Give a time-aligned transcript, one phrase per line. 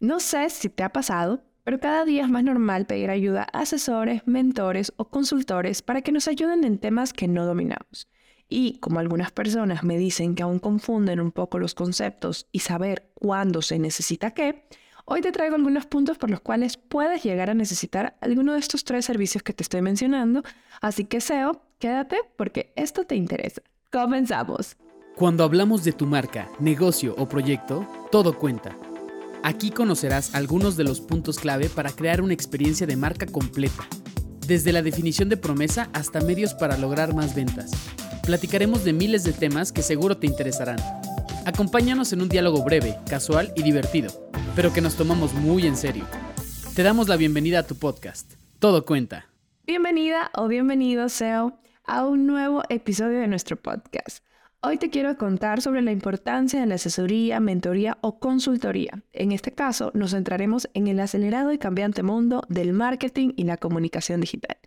[0.00, 3.60] No sé si te ha pasado, pero cada día es más normal pedir ayuda a
[3.60, 8.08] asesores, mentores o consultores para que nos ayuden en temas que no dominamos.
[8.48, 13.10] Y como algunas personas me dicen que aún confunden un poco los conceptos y saber
[13.12, 14.64] cuándo se necesita qué,
[15.04, 18.84] hoy te traigo algunos puntos por los cuales puedes llegar a necesitar alguno de estos
[18.84, 20.42] tres servicios que te estoy mencionando.
[20.80, 23.60] Así que SEO, quédate porque esto te interesa.
[23.92, 24.78] Comenzamos.
[25.14, 28.74] Cuando hablamos de tu marca, negocio o proyecto, todo cuenta.
[29.42, 33.88] Aquí conocerás algunos de los puntos clave para crear una experiencia de marca completa,
[34.46, 37.70] desde la definición de promesa hasta medios para lograr más ventas.
[38.22, 40.78] Platicaremos de miles de temas que seguro te interesarán.
[41.46, 46.04] Acompáñanos en un diálogo breve, casual y divertido, pero que nos tomamos muy en serio.
[46.74, 48.34] Te damos la bienvenida a tu podcast.
[48.58, 49.26] Todo cuenta.
[49.66, 54.22] Bienvenida o bienvenido, SEO, a un nuevo episodio de nuestro podcast.
[54.62, 59.02] Hoy te quiero contar sobre la importancia de la asesoría, mentoría o consultoría.
[59.10, 63.56] En este caso, nos centraremos en el acelerado y cambiante mundo del marketing y la
[63.56, 64.58] comunicación digital.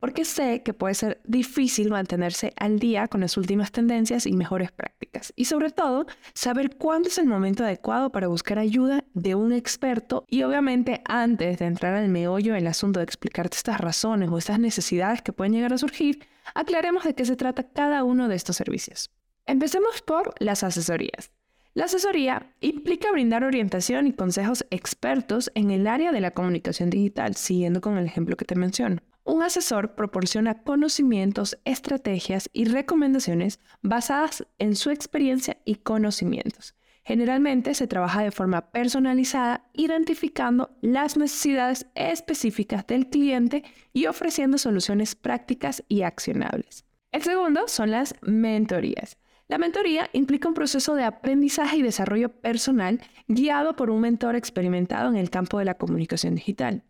[0.00, 4.72] Porque sé que puede ser difícil mantenerse al día con las últimas tendencias y mejores
[4.72, 5.34] prácticas.
[5.36, 10.24] Y sobre todo, saber cuándo es el momento adecuado para buscar ayuda de un experto.
[10.26, 14.58] Y obviamente, antes de entrar al meollo del asunto de explicarte estas razones o estas
[14.58, 18.56] necesidades que pueden llegar a surgir, aclaremos de qué se trata cada uno de estos
[18.56, 19.10] servicios.
[19.46, 21.30] Empecemos por las asesorías.
[21.74, 27.34] La asesoría implica brindar orientación y consejos expertos en el área de la comunicación digital,
[27.34, 29.02] siguiendo con el ejemplo que te menciono.
[29.24, 36.74] Un asesor proporciona conocimientos, estrategias y recomendaciones basadas en su experiencia y conocimientos.
[37.02, 45.14] Generalmente se trabaja de forma personalizada, identificando las necesidades específicas del cliente y ofreciendo soluciones
[45.14, 46.86] prácticas y accionables.
[47.12, 49.18] El segundo son las mentorías.
[49.46, 55.10] La mentoría implica un proceso de aprendizaje y desarrollo personal guiado por un mentor experimentado
[55.10, 56.82] en el campo de la comunicación digital.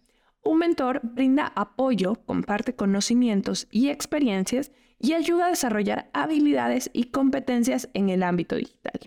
[0.45, 7.89] Un mentor brinda apoyo, comparte conocimientos y experiencias y ayuda a desarrollar habilidades y competencias
[7.93, 9.01] en el ámbito digital.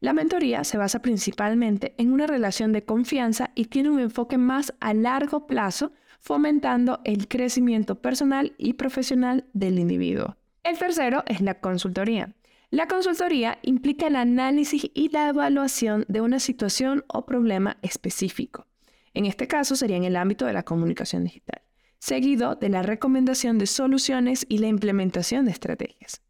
[0.00, 4.74] La mentoría se basa principalmente en una relación de confianza y tiene un enfoque más
[4.80, 10.36] a largo plazo, fomentando el crecimiento personal y profesional del individuo.
[10.62, 12.34] El tercero es la consultoría.
[12.70, 18.66] La consultoría implica el análisis y la evaluación de una situación o problema específico.
[19.14, 21.62] En este caso sería en el ámbito de la comunicación digital,
[21.98, 26.22] seguido de la recomendación de soluciones y la implementación de estrategias.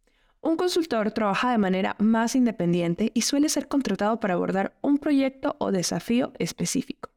[0.43, 5.57] Un consultor trabaja de manera más independiente y suele ser contratado para abordar un proyecto
[5.59, 7.11] o desafío específico.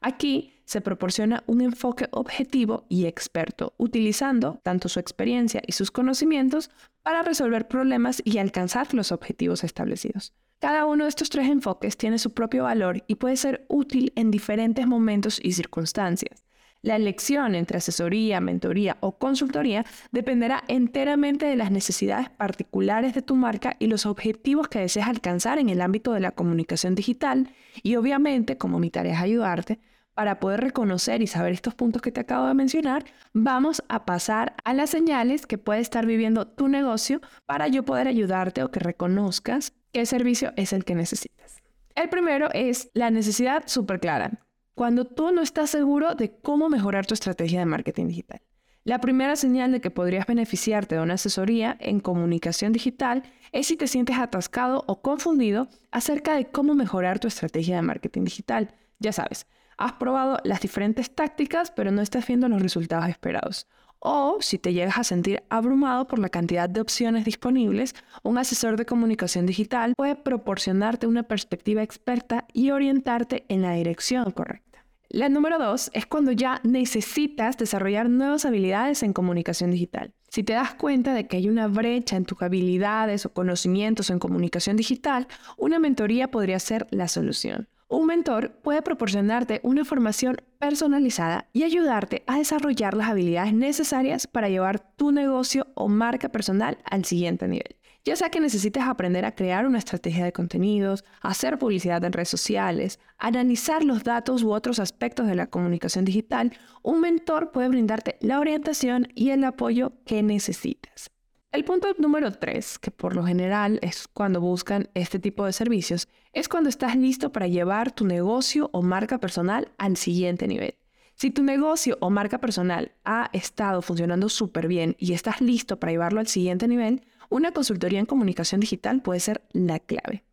[0.00, 6.70] Aquí se proporciona un enfoque objetivo y experto, utilizando tanto su experiencia y sus conocimientos
[7.02, 10.32] para resolver problemas y alcanzar los objetivos establecidos.
[10.60, 14.30] Cada uno de estos tres enfoques tiene su propio valor y puede ser útil en
[14.30, 16.42] diferentes momentos y circunstancias.
[16.80, 23.36] La elección entre asesoría, mentoría o consultoría dependerá enteramente de las necesidades particulares de tu
[23.36, 27.50] marca y los objetivos que deseas alcanzar en el ámbito de la comunicación digital
[27.82, 29.78] y obviamente, como mi tarea es ayudarte,
[30.14, 34.54] para poder reconocer y saber estos puntos que te acabo de mencionar, vamos a pasar
[34.64, 38.80] a las señales que puede estar viviendo tu negocio para yo poder ayudarte o que
[38.80, 41.62] reconozcas qué servicio es el que necesitas.
[41.94, 44.44] El primero es la necesidad súper clara.
[44.74, 48.40] Cuando tú no estás seguro de cómo mejorar tu estrategia de marketing digital.
[48.84, 53.22] La primera señal de que podrías beneficiarte de una asesoría en comunicación digital
[53.52, 58.24] es si te sientes atascado o confundido acerca de cómo mejorar tu estrategia de marketing
[58.24, 58.74] digital.
[58.98, 59.46] Ya sabes,
[59.82, 63.66] Has probado las diferentes tácticas, pero no estás viendo los resultados esperados.
[63.98, 68.76] O si te llegas a sentir abrumado por la cantidad de opciones disponibles, un asesor
[68.76, 74.84] de comunicación digital puede proporcionarte una perspectiva experta y orientarte en la dirección correcta.
[75.08, 80.14] La número dos es cuando ya necesitas desarrollar nuevas habilidades en comunicación digital.
[80.28, 84.20] Si te das cuenta de que hay una brecha en tus habilidades o conocimientos en
[84.20, 85.26] comunicación digital,
[85.56, 87.66] una mentoría podría ser la solución.
[87.92, 94.48] Un mentor puede proporcionarte una formación personalizada y ayudarte a desarrollar las habilidades necesarias para
[94.48, 97.76] llevar tu negocio o marca personal al siguiente nivel.
[98.02, 102.30] Ya sea que necesites aprender a crear una estrategia de contenidos, hacer publicidad en redes
[102.30, 106.50] sociales, analizar los datos u otros aspectos de la comunicación digital,
[106.82, 111.11] un mentor puede brindarte la orientación y el apoyo que necesitas.
[111.52, 116.08] El punto número tres, que por lo general es cuando buscan este tipo de servicios,
[116.32, 120.76] es cuando estás listo para llevar tu negocio o marca personal al siguiente nivel.
[121.14, 125.92] Si tu negocio o marca personal ha estado funcionando súper bien y estás listo para
[125.92, 130.24] llevarlo al siguiente nivel, una consultoría en comunicación digital puede ser la clave.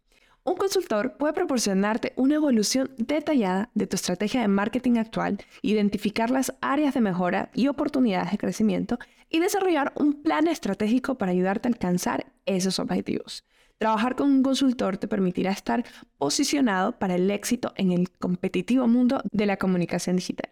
[0.44, 6.54] Un consultor puede proporcionarte una evolución detallada de tu estrategia de marketing actual, identificar las
[6.62, 8.98] áreas de mejora y oportunidades de crecimiento
[9.30, 13.44] y desarrollar un plan estratégico para ayudarte a alcanzar esos objetivos.
[13.78, 15.86] Trabajar con un consultor te permitirá estar
[16.18, 20.50] posicionado para el éxito en el competitivo mundo de la comunicación digital.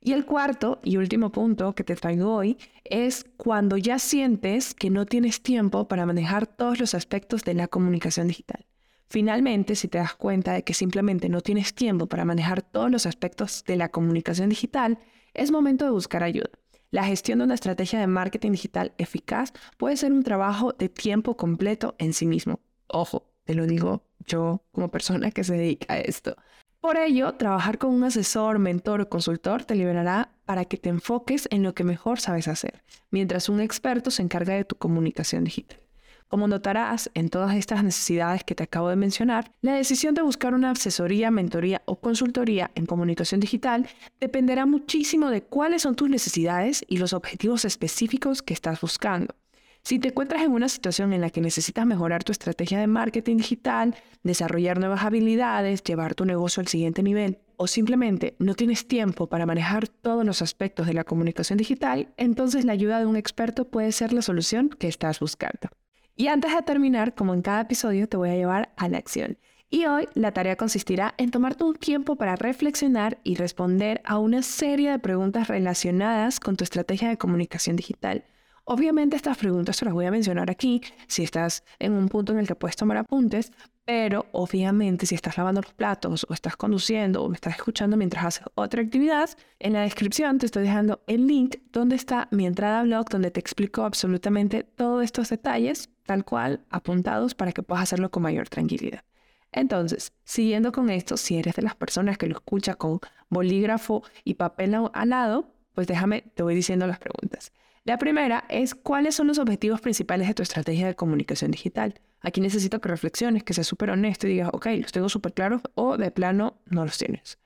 [0.00, 4.90] Y el cuarto y último punto que te traigo hoy es cuando ya sientes que
[4.90, 8.66] no tienes tiempo para manejar todos los aspectos de la comunicación digital.
[9.08, 13.06] Finalmente, si te das cuenta de que simplemente no tienes tiempo para manejar todos los
[13.06, 14.98] aspectos de la comunicación digital,
[15.34, 16.50] es momento de buscar ayuda.
[16.90, 21.36] La gestión de una estrategia de marketing digital eficaz puede ser un trabajo de tiempo
[21.36, 22.60] completo en sí mismo.
[22.88, 26.36] Ojo, te lo digo yo como persona que se dedica a esto.
[26.80, 31.48] Por ello, trabajar con un asesor, mentor o consultor te liberará para que te enfoques
[31.50, 35.80] en lo que mejor sabes hacer, mientras un experto se encarga de tu comunicación digital.
[36.28, 40.54] Como notarás en todas estas necesidades que te acabo de mencionar, la decisión de buscar
[40.54, 43.86] una asesoría, mentoría o consultoría en comunicación digital
[44.18, 49.36] dependerá muchísimo de cuáles son tus necesidades y los objetivos específicos que estás buscando.
[49.84, 53.36] Si te encuentras en una situación en la que necesitas mejorar tu estrategia de marketing
[53.36, 53.94] digital,
[54.24, 59.46] desarrollar nuevas habilidades, llevar tu negocio al siguiente nivel, o simplemente no tienes tiempo para
[59.46, 63.92] manejar todos los aspectos de la comunicación digital, entonces la ayuda de un experto puede
[63.92, 65.70] ser la solución que estás buscando.
[66.18, 69.36] Y antes de terminar, como en cada episodio, te voy a llevar a la acción.
[69.68, 74.40] Y hoy la tarea consistirá en tomarte un tiempo para reflexionar y responder a una
[74.42, 78.24] serie de preguntas relacionadas con tu estrategia de comunicación digital.
[78.68, 82.40] Obviamente estas preguntas te las voy a mencionar aquí si estás en un punto en
[82.40, 83.52] el que puedes tomar apuntes,
[83.84, 88.24] pero obviamente si estás lavando los platos o estás conduciendo o me estás escuchando mientras
[88.24, 89.30] haces otra actividad,
[89.60, 93.30] en la descripción te estoy dejando el link donde está mi entrada a blog donde
[93.30, 98.48] te explico absolutamente todos estos detalles tal cual, apuntados para que puedas hacerlo con mayor
[98.48, 99.04] tranquilidad.
[99.52, 102.98] Entonces, siguiendo con esto, si eres de las personas que lo escucha con
[103.28, 107.52] bolígrafo y papel al lado, pues déjame, te voy diciendo las preguntas.
[107.86, 111.94] La primera es, ¿cuáles son los objetivos principales de tu estrategia de comunicación digital?
[112.20, 115.62] Aquí necesito que reflexiones, que seas súper honesto y digas, ok, los tengo súper claros
[115.74, 117.38] o de plano no los tienes.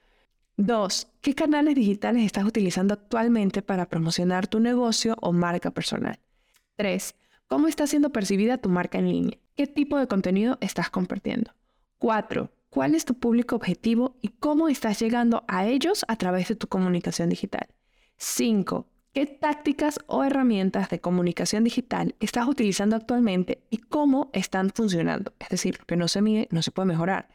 [0.56, 6.18] Dos, ¿qué canales digitales estás utilizando actualmente para promocionar tu negocio o marca personal?
[6.74, 7.14] Tres,
[7.50, 9.36] ¿Cómo está siendo percibida tu marca en línea?
[9.56, 11.52] ¿Qué tipo de contenido estás compartiendo?
[11.98, 12.48] 4.
[12.68, 16.68] ¿Cuál es tu público objetivo y cómo estás llegando a ellos a través de tu
[16.68, 17.66] comunicación digital?
[18.18, 18.86] 5.
[19.12, 25.32] ¿Qué tácticas o herramientas de comunicación digital estás utilizando actualmente y cómo están funcionando?
[25.40, 27.28] Es decir, que no se mide no se puede mejorar.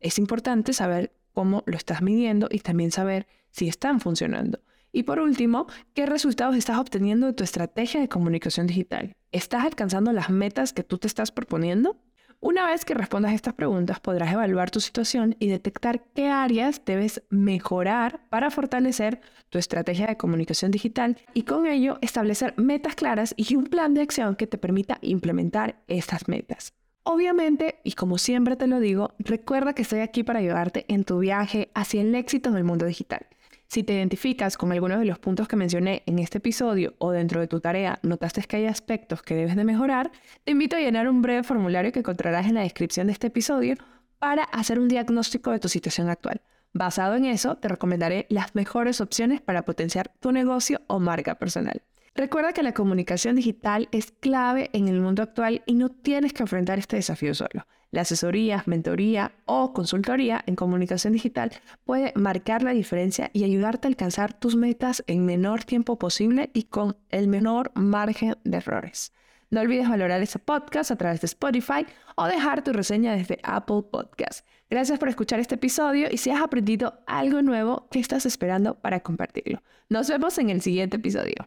[0.00, 4.60] Es importante saber cómo lo estás midiendo y también saber si están funcionando.
[4.90, 9.14] Y por último, ¿qué resultados estás obteniendo de tu estrategia de comunicación digital?
[9.30, 11.98] ¿Estás alcanzando las metas que tú te estás proponiendo?
[12.40, 17.20] Una vez que respondas estas preguntas, podrás evaluar tu situación y detectar qué áreas debes
[17.30, 23.56] mejorar para fortalecer tu estrategia de comunicación digital y con ello establecer metas claras y
[23.56, 26.74] un plan de acción que te permita implementar estas metas.
[27.02, 31.18] Obviamente, y como siempre te lo digo, recuerda que estoy aquí para ayudarte en tu
[31.18, 33.26] viaje hacia el éxito en el mundo digital.
[33.68, 37.42] Si te identificas con algunos de los puntos que mencioné en este episodio o dentro
[37.42, 40.10] de tu tarea notaste que hay aspectos que debes de mejorar,
[40.44, 43.74] te invito a llenar un breve formulario que encontrarás en la descripción de este episodio
[44.18, 46.40] para hacer un diagnóstico de tu situación actual.
[46.72, 51.82] Basado en eso, te recomendaré las mejores opciones para potenciar tu negocio o marca personal.
[52.18, 56.42] Recuerda que la comunicación digital es clave en el mundo actual y no tienes que
[56.42, 57.64] enfrentar este desafío solo.
[57.92, 61.52] La asesoría, mentoría o consultoría en comunicación digital
[61.84, 66.64] puede marcar la diferencia y ayudarte a alcanzar tus metas en menor tiempo posible y
[66.64, 69.12] con el menor margen de errores.
[69.50, 73.84] No olvides valorar este podcast a través de Spotify o dejar tu reseña desde Apple
[73.92, 74.44] Podcast.
[74.68, 79.04] Gracias por escuchar este episodio y si has aprendido algo nuevo, ¿qué estás esperando para
[79.04, 79.62] compartirlo?
[79.88, 81.46] Nos vemos en el siguiente episodio.